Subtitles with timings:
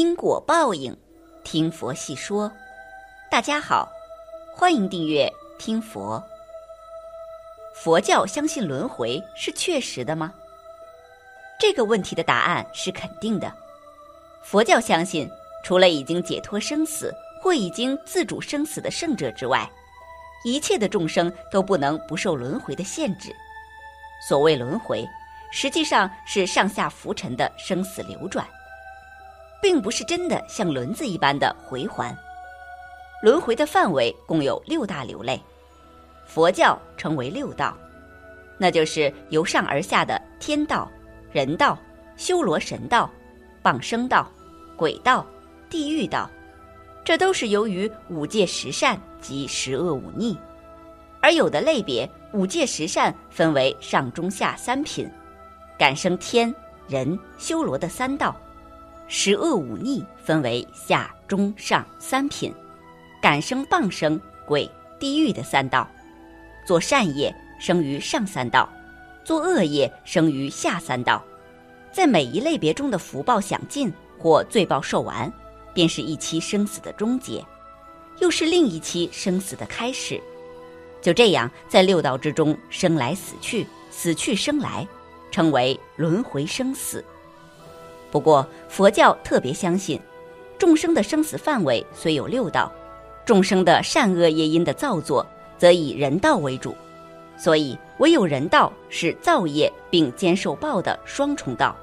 [0.00, 0.96] 因果报应，
[1.44, 2.50] 听佛细说。
[3.30, 3.86] 大家好，
[4.56, 6.26] 欢迎订阅听佛。
[7.74, 10.32] 佛教相信轮回是确实的吗？
[11.58, 13.52] 这个问题的答案是肯定的。
[14.42, 15.30] 佛教相信，
[15.62, 19.70] 除了已经解脱生死或已经自主生死的圣者之外，
[20.46, 23.36] 一切的众生都不能不受轮回的限制。
[24.26, 25.06] 所谓轮回，
[25.52, 28.48] 实际上是上下浮沉的生死流转，
[29.60, 32.16] 并不是真的像轮子一般的回环。
[33.22, 35.40] 轮回的范围共有六大流类，
[36.26, 37.76] 佛教称为六道，
[38.56, 40.90] 那就是由上而下的天道。
[41.32, 41.78] 人道、
[42.16, 43.08] 修罗神道、
[43.62, 44.28] 傍生道、
[44.76, 45.24] 鬼道、
[45.68, 46.28] 地狱道，
[47.04, 50.36] 这都是由于五戒十善及十恶五逆。
[51.22, 55.08] 而有的类别，五戒十善分为上中下三品，
[55.78, 56.52] 感生天、
[56.88, 58.34] 人、修罗的三道；
[59.12, 62.54] 十恶五逆分为下中上三品，
[63.20, 65.84] 感生傍生、鬼、地狱的三道。
[66.64, 68.70] 做善业生于上三道。
[69.24, 71.20] 做恶业生于下三道，
[71.90, 75.30] 在每一类别中的福报享尽或罪报受完，
[75.74, 77.44] 便是一期生死的终结，
[78.20, 80.20] 又是另一期生死的开始。
[81.02, 84.86] 就这样，在六道之中生来死去，死去生来，
[85.32, 87.04] 称为轮回生死。
[88.10, 90.00] 不过，佛教特别相信，
[90.58, 92.72] 众生的生死范围虽有六道，
[93.24, 95.24] 众生的善恶业因的造作，
[95.56, 96.74] 则以人道为主。
[97.36, 101.74] 所以，唯有人道是造业并兼受报的双重道，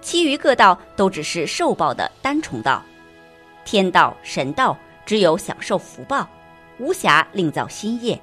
[0.00, 2.82] 其余各道都只是受报的单重道。
[3.64, 6.26] 天道、神道只有享受福报，
[6.78, 8.16] 无暇另造新业；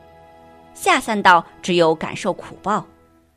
[0.74, 2.88] 下三道只有感受苦报，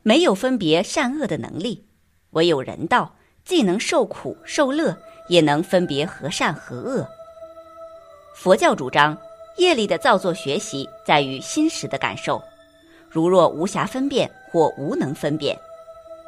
[0.02, 1.84] 没有分别善恶的能力。
[2.30, 4.96] 唯有人道，既能受苦受乐，
[5.28, 7.06] 也能分别和善和恶。
[8.34, 9.16] 佛教主张，
[9.56, 12.42] 业力的造作学习在于心识的感受。
[13.08, 15.58] 如若无暇分辨或无能分辨，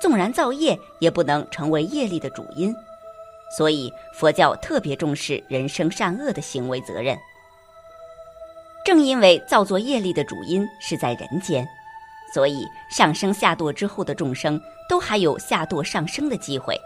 [0.01, 2.75] 纵然造业，也不能成为业力的主因。
[3.57, 7.17] 所以佛教特别重视人生善恶的行为责任。
[8.85, 11.67] 正因为造作业力的主因是在人间，
[12.35, 16.79] 所以上升下堕之后的众生都还有下堕上升的机会，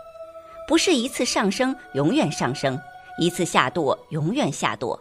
[0.69, 2.79] 不是一次上升永远上升，
[3.19, 4.97] 一次下堕永远下堕。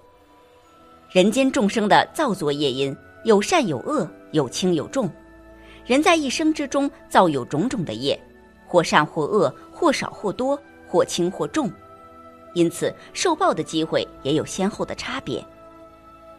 [1.12, 4.10] 人间众生的造作业因有善有恶。
[4.32, 5.10] 有轻有重，
[5.86, 8.20] 人在一生之中造有种种的业，
[8.68, 11.72] 或善或恶，或少或多，或轻或重，
[12.54, 15.42] 因此受报的机会也有先后的差别。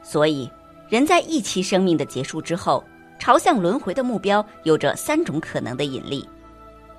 [0.02, 0.50] 所以，
[0.90, 2.84] 人在一期生命的结束之后，
[3.18, 6.28] 朝向轮回的目标有着三种可能的引力：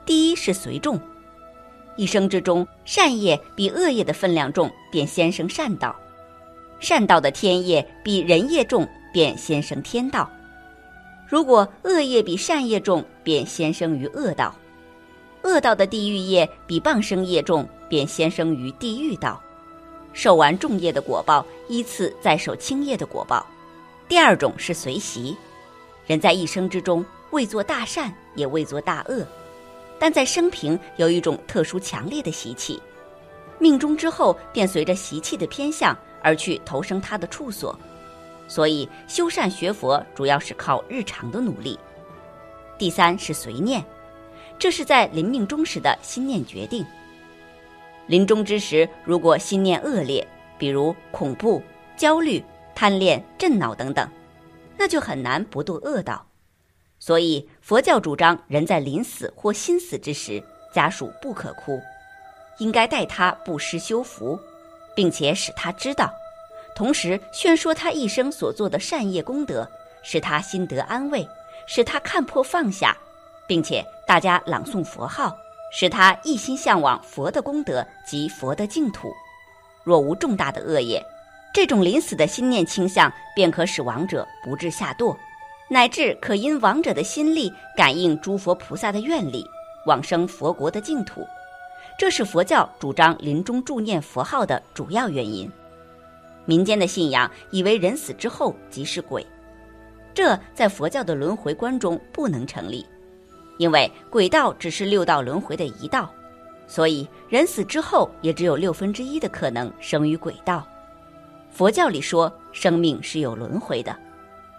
[0.08, 1.00] 第一是随众，
[2.00, 5.94] 一生之中善业比恶业的分量重，便先生善道；
[6.80, 10.32] 善道的天业比人业重，便先生天道。
[11.28, 14.56] 如果恶业比善业重，便先生于恶道；
[15.44, 19.38] 恶道的地狱业比傍生业重，便先生于地狱道。
[20.14, 23.46] 受完重业的果报，依次再受轻业的果报。
[24.08, 25.36] 第二种是随习，
[26.08, 29.28] 人在一生之中未做大善，也未做大恶，
[30.00, 32.82] 但在生平有一种特殊强烈的习气，
[33.60, 37.78] 命中之后便随着习气的偏向而去投生他的处所。
[38.48, 41.78] 所以修善学佛主要是靠日常的努力。
[42.78, 43.84] 第三是随念，
[44.58, 46.84] 这是在临命终时的心念决定。
[48.08, 50.26] 临终之时，如果心念恶劣，
[50.58, 51.62] 比如恐怖、
[51.96, 52.44] 焦虑、
[52.74, 54.10] 贪恋、震恼等等，
[54.78, 56.26] 那就很难不堕恶道。
[57.00, 60.44] 所以佛教主张，人在临死或心死之时，
[60.74, 61.80] 家属不可哭，
[62.58, 64.38] 应该待他布施修福，
[64.94, 66.12] 并且使他知道。
[66.76, 69.68] 同时宣说他一生所做的善业功德，
[70.04, 71.28] 使他心得安慰，
[71.66, 72.96] 使他看破放下，
[73.48, 75.36] 并且大家朗诵佛号，
[75.72, 79.12] 使他一心向往佛的功德及佛的净土。
[79.84, 81.04] 若无重大的恶业，
[81.54, 85.18] 这种临死的心念倾向便可使亡者不致下堕，
[85.70, 89.46] 乃至可因亡者的心力感应诸佛菩萨的愿力，
[89.86, 91.26] 往生佛国的净土。
[91.98, 95.50] 这是佛教主张临终助念佛号的主要原因。
[96.46, 99.24] 民间的信仰以为人死之后即是鬼，
[100.14, 102.86] 这在佛教的轮回观中不能成立，
[103.58, 106.10] 因为鬼道只是六道轮回的一道，
[106.66, 110.66] 所以人死之后也只有六分之一的可能生于鬼道。
[111.52, 113.96] 佛教里说生命是有轮回的，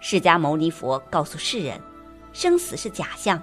[0.01, 1.79] 释迦牟尼佛告诉世人，
[2.33, 3.41] 生死是假象，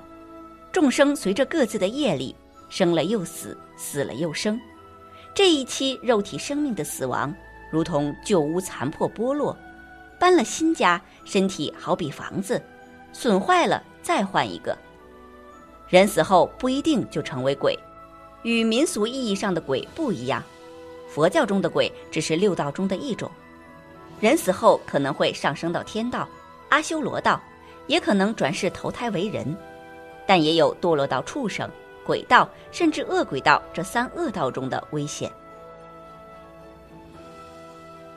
[0.71, 2.35] 众生随着各自的业力
[2.67, 4.59] 生了又死，死了又生，
[5.35, 7.33] 这一期肉体生命的死亡，
[7.71, 9.55] 如同旧屋残破剥落，
[10.19, 12.59] 搬了新家，身体好比房子，
[13.13, 14.75] 损坏了再换一个。
[15.87, 17.77] 人死后不一定就成为鬼，
[18.41, 20.43] 与民俗意义上的鬼不一样。
[21.07, 23.31] 佛教中的鬼只是六道中的一种，
[24.19, 26.27] 人死后可能会上升到天道、
[26.69, 27.41] 阿修罗道，
[27.87, 29.55] 也可能转世投胎为人，
[30.25, 31.69] 但也有堕落到畜生。
[32.05, 35.29] 鬼道甚至恶鬼道这三恶道中的危险。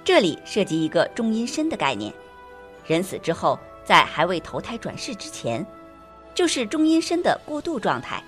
[0.04, 2.14] 这里涉及一个中阴身的概念，
[2.86, 5.66] 人死之后，在还未投胎转世之前，
[6.34, 8.22] 就是中阴身的过渡状态，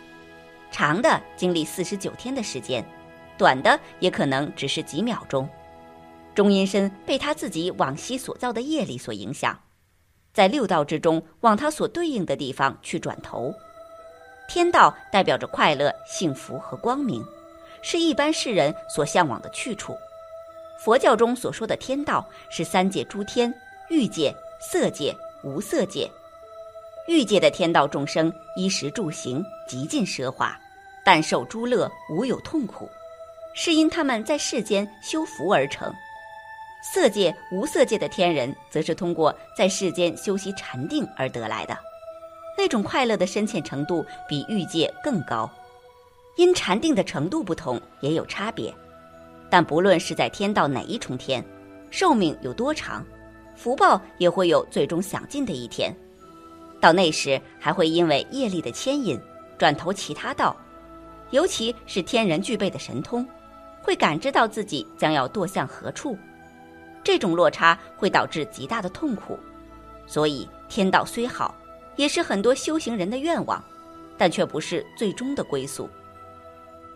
[0.72, 2.84] 长的经历四十九天的时间，
[3.38, 5.48] 短的也可能只是几秒钟。
[6.34, 9.56] 中阴身被他自己往昔所造的业力所影响，
[10.32, 13.54] 在六道之中往他所对应的地方去转头。
[14.48, 17.24] 天道代表着快乐、幸福和光明，
[17.82, 19.96] 是一般世人所向往的去处。
[20.78, 23.52] 佛教中所说的天道是三界诸天：
[23.88, 25.14] 欲界、色界、
[25.44, 26.10] 无色界。
[27.08, 30.58] 欲界的天道众生衣食住行极尽奢华，
[31.04, 32.88] 但受诸乐，无有痛苦，
[33.54, 35.92] 是因他们在世间修福而成。
[36.82, 41.78] 色界、无色界的天人，则是通过在世间修习禅定而得来的。
[42.58, 45.48] 那种快乐的深浅程度比欲界更高，
[46.36, 48.74] 因禅定的程度不同也有差别，
[49.48, 51.42] 但不论是在天道哪一重天，
[51.90, 53.04] 寿命有多长，
[53.54, 55.94] 福报也会有最终享尽的一天。
[56.80, 59.18] 到那时还会因为业力的牵引，
[59.56, 60.56] 转投其他道，
[61.30, 63.24] 尤其是天人具备的神通，
[63.80, 66.18] 会感知到自己将要堕向何处，
[67.04, 69.38] 这种落差会导致极大的痛苦。
[70.06, 71.54] 所以天道虽好。
[71.96, 73.62] 也是很多修行人的愿望，
[74.16, 75.86] 但却不是最终的归宿。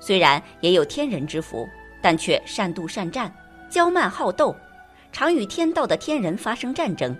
[0.00, 1.68] 虽然也有天人之福，
[2.02, 3.30] 但却善妒善战、
[3.70, 4.56] 骄慢好斗，
[5.12, 7.14] 常与天道的天人发生战争。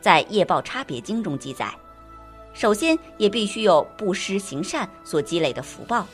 [0.00, 1.70] 在《业报差别经》中记载，
[2.54, 6.06] 首先也必须有布施行善所积累的福报，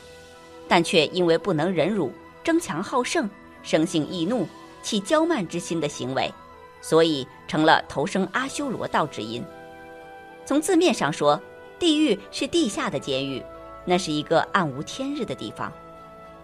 [0.67, 2.11] 但却因为不能忍辱、
[2.43, 3.29] 争强好胜、
[3.63, 4.45] 生性易怒、
[4.81, 6.33] 起骄慢之心的行为，
[6.81, 9.43] 所以成了投生阿修罗道之因。
[10.45, 11.39] 从字面上说，
[11.79, 13.43] 地狱是地下的监狱，
[13.85, 15.71] 那是一个暗无天日的地方，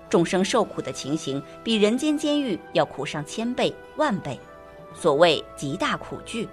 [0.09, 4.39] 众生受苦的情形比人间监狱要苦上千倍万倍，
[4.93, 6.47] 所谓极大苦剧。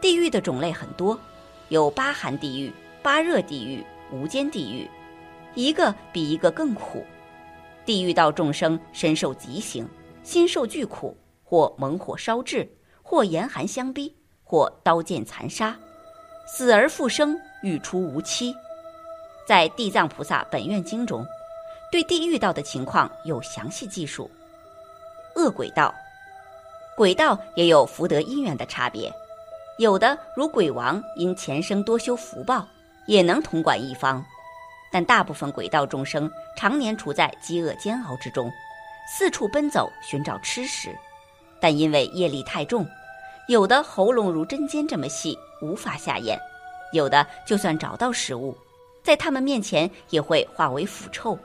[0.00, 1.18] 地狱的种类很多，
[1.68, 2.72] 有八寒地狱、
[3.02, 4.88] 八热地狱、无间地狱，
[5.54, 7.04] 一个比一个更苦。
[7.84, 9.88] 地狱道众生深受极刑，
[10.22, 12.68] 心受巨苦，或猛火烧炙，
[13.02, 14.14] 或严寒相逼，
[14.44, 15.76] 或刀剑残杀。
[16.46, 18.54] 死而复生，欲出无期。
[19.46, 21.26] 在《地藏菩萨本愿经》中，
[21.90, 24.30] 对地狱道的情况有详细记述。
[25.34, 25.94] 恶鬼道，
[26.96, 29.12] 鬼道也有福德因缘的差别，
[29.78, 32.66] 有的如鬼王因前生多修福报，
[33.06, 34.24] 也能统管一方，
[34.92, 38.50] 但大部分鬼道众生常年处在饥饿煎熬之中，
[39.12, 40.96] 四处奔走寻找吃食，
[41.60, 42.86] 但因为业力太重。
[43.48, 46.38] 有的喉咙如针尖这么细，无法下咽；
[46.92, 48.56] 有的就算找到食物，
[49.02, 51.36] 在他们面前也会化为腐臭，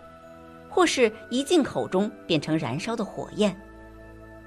[0.70, 3.60] 或是一进口中变成燃烧的火焰。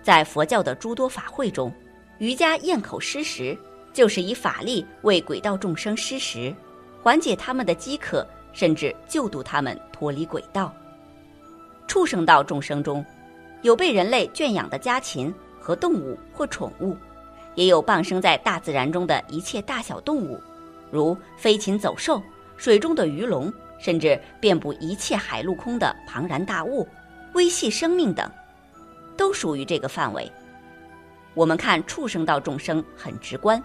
[0.01, 1.73] 在佛教的诸多法会中，
[2.19, 3.59] 瑜伽咽口施食，
[3.93, 6.55] 就是以法力为鬼道众生施食，
[7.03, 10.73] 缓解他们的饥渴，甚至救度他们脱离鬼道。
[11.89, 13.03] 畜生道众生中，
[13.63, 16.97] 有被人类圈养的家禽和动物或宠物。
[17.55, 20.41] 也有傍生在大自然中的一切大小动物，
[20.93, 22.23] 如飞禽走兽、
[22.57, 26.87] 水中的鱼龙，甚至遍布一切海陆空的庞然大物、
[27.33, 28.31] 微细生命等，
[29.17, 30.31] 都属于这个范围。
[31.35, 33.61] 我们看畜生道众生很直观，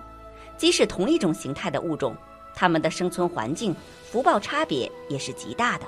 [0.58, 2.16] 即使同一种形态的物种，
[2.56, 3.76] 它们的生存环境、
[4.10, 5.86] 福报差别也是极大的。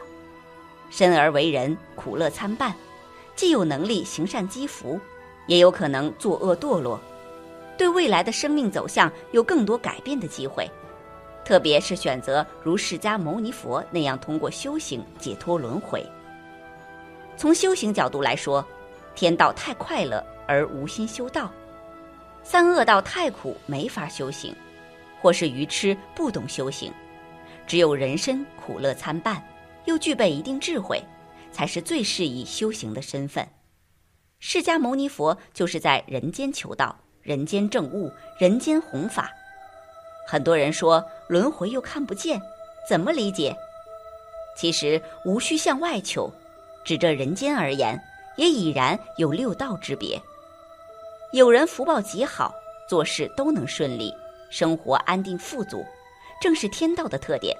[0.91, 2.71] 生而为人，苦乐参半，
[3.35, 4.99] 既有能力行善积福，
[5.47, 6.99] 也有可能作恶堕落。
[7.77, 10.69] 对未来的生命走向有更多改变的机会，
[11.43, 16.05] 特别是选择如释迦牟尼佛那样通过修行解脱轮回。
[17.35, 18.65] 从修行角度来说，
[19.13, 21.51] 天道太快乐而无心修道，
[22.43, 24.55] 三恶道太苦没法修行，
[25.21, 26.93] 或是愚痴不懂修行，
[27.67, 29.45] 只有人身苦乐参半，
[29.83, 31.03] 又具备一定智慧，
[31.55, 33.47] 才是最适宜修行的身份。
[34.39, 36.93] 释迦牟尼佛就是在人间求道。
[37.23, 39.31] 人间正悟，人间弘法。
[40.27, 42.39] 很多人说轮回又看不见，
[42.87, 43.55] 怎么理解？
[44.55, 46.31] 其实无需向外求，
[46.83, 47.99] 指这人间而言，
[48.37, 50.21] 也已然有六道之别。
[51.33, 52.53] 有人福报极好，
[52.87, 54.13] 做事都能顺利，
[54.51, 55.83] 生活安定富足，
[56.39, 57.57] 正是天道的特点。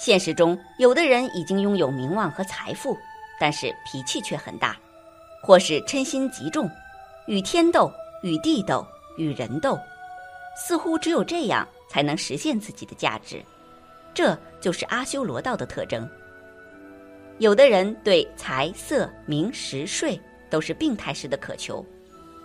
[0.00, 2.96] 现实中，有的人已经拥有名望和财富，
[3.38, 4.74] 但是脾气却很大，
[5.42, 6.66] 或是嗔心极重，
[7.26, 7.92] 与天斗、
[8.22, 8.82] 与地斗、
[9.18, 9.78] 与人斗，
[10.56, 13.44] 似乎只有这样才能实现自己的价值。
[14.14, 16.08] 这就是阿修罗道的特征。
[17.36, 21.84] 有的人对财色名食睡都是病态式的渴求，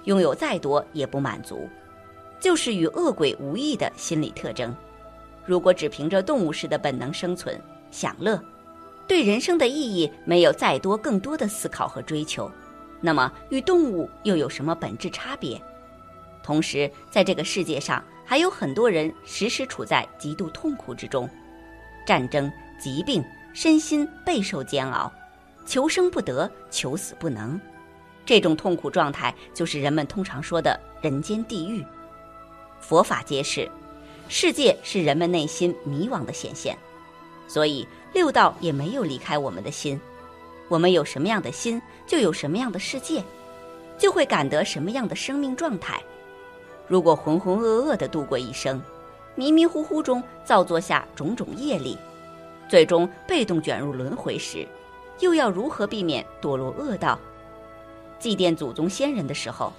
[0.03, 1.69] 拥有再多也不满足，
[2.37, 4.75] 就是与恶鬼无异的心理特征。
[5.45, 7.59] 如果只凭着动物式的本能生存、
[7.91, 8.41] 享乐，
[9.07, 12.51] 对人生的意义没有再多更多的思考和追求，
[13.01, 15.61] 那么与动物又有什么本质差别？
[16.43, 21.29] 同时，在这个世界上还有很多人时时处在极度痛苦之中，
[22.05, 23.23] 战争、疾病。
[23.53, 25.09] 身心备受煎熬，
[25.65, 27.57] 求生不得，求死不能，
[28.25, 31.81] 这种痛苦状态就是人们通常说的人间地狱。
[32.81, 33.71] 佛法揭示，
[34.27, 36.77] 世界是人们内心迷惘的显现，
[37.47, 39.99] 所以六道也没有离开我们的心。
[40.67, 43.23] 我们有什么样的心，就有什么样的世界，
[43.99, 46.01] 就会感得什么样的生命状态。
[46.87, 48.81] 如果浑浑噩噩地度过一生，
[49.35, 51.97] 迷迷糊糊中造作下种种业力。
[52.67, 54.67] 最终被动卷入轮回时，
[55.19, 57.19] 又要如何避免堕落恶道？
[58.17, 59.71] 祭奠祖宗先人的时候，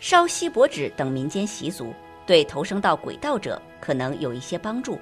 [0.00, 1.94] 烧锡箔纸等民间习俗，
[2.26, 4.98] 对投生到鬼道者可能有一些帮助，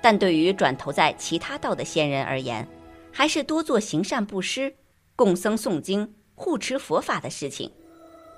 [0.00, 2.66] 但对于转投在其他道的仙人而言，
[3.12, 4.74] 还是多做行善布施、
[5.14, 7.70] 供僧诵经、护持佛法的事情，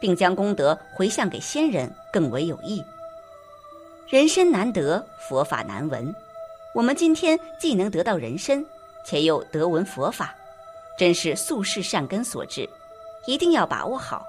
[0.01, 2.83] 并将功德回向给仙人更为有益。
[4.09, 6.13] 人身难得，佛法难闻。
[6.75, 8.65] 我们今天既能得到人身，
[9.07, 10.35] 且又得闻佛法，
[10.99, 12.69] 真是宿世善根所致，
[13.27, 14.25] 一定要把握好，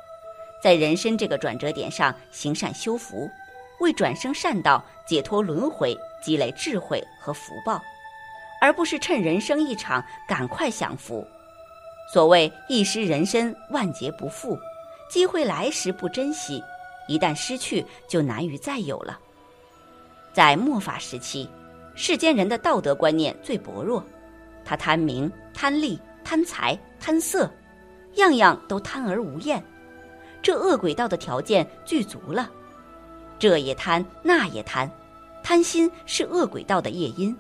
[0.62, 3.30] 在人身这个转折点上行善修福，
[3.82, 7.82] 为转生善道、解脱轮回积累智慧和福报，
[8.62, 11.28] 而不是趁人生一场赶快享福。
[12.14, 14.58] 所谓一失人身，万劫不复，
[15.10, 16.64] 机会来时不珍惜，
[17.08, 19.20] 一旦失去就难于再有了。
[20.32, 21.50] 在末法时期。
[21.94, 24.02] 世间人的道德观念最薄弱，
[24.64, 27.52] 他贪名、贪利、贪财、贪色，
[28.16, 29.62] 样样都贪而无厌。
[30.42, 32.50] 这恶鬼道的条件具足了，
[33.42, 34.88] 这也贪，那也贪，
[35.42, 37.36] 贪心是恶鬼道的业因。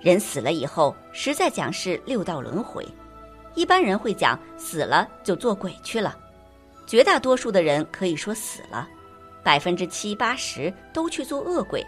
[0.00, 2.84] 人死了以后，实在讲是六道轮回，
[3.54, 6.18] 一般人会讲死了就做鬼去了，
[6.84, 8.88] 绝大多数的人可以说死了，
[9.44, 11.86] 百分之七八十都去做恶鬼。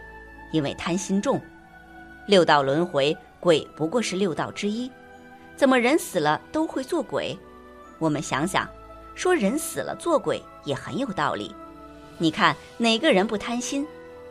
[0.53, 1.43] 因为贪心重，
[2.29, 4.89] 六道轮回，鬼不过是六道之一，
[5.57, 7.37] 怎么人死了都会做鬼？
[7.99, 8.69] 我们想想，
[9.17, 11.53] 说人死了做鬼也很有道理。
[12.19, 13.87] 你看哪个人不贪心？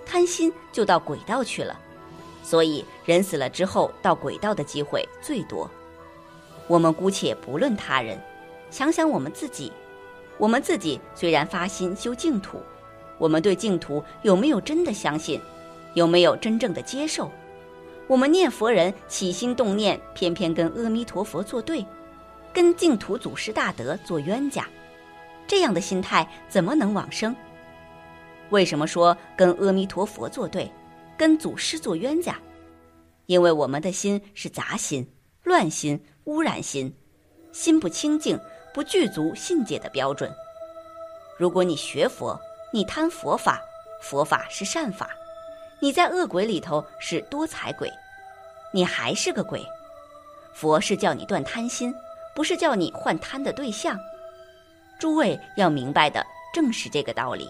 [0.05, 1.79] 贪心就到鬼道去了，
[2.43, 5.69] 所以人死了之后到鬼道的机会最多。
[6.67, 8.19] 我们姑且不论他人，
[8.69, 9.71] 想想我们自己，
[10.37, 12.61] 我们自己虽然发心修净土，
[13.17, 15.39] 我们对净土有没有真的相信？
[15.93, 17.29] 有没有真正的接受？
[18.07, 21.85] 我们念佛人起心动念，偏偏跟阿弥陀佛作对，
[22.51, 24.65] 跟净土祖师大德做冤家，
[25.47, 27.35] 这样的心态怎么能往生？
[28.51, 30.69] 为什么说跟阿弥陀佛作对，
[31.17, 32.37] 跟祖师做冤家？
[33.25, 35.09] 因为我们的心是杂心、
[35.43, 36.93] 乱心、污染心，
[37.53, 38.37] 心不清净，
[38.73, 40.29] 不具足信解的标准。
[41.37, 42.37] 如果你学佛，
[42.73, 43.61] 你贪佛法，
[44.01, 45.09] 佛法是善法。
[45.79, 47.89] 你在恶鬼里头是多财鬼，
[48.73, 49.65] 你还是个鬼。
[50.53, 51.93] 佛是叫你断贪心，
[52.35, 53.97] 不是叫你换贪的对象。
[54.99, 57.49] 诸位要明白的正是这个道理。